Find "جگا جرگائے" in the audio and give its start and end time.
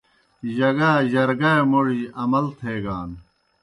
0.57-1.61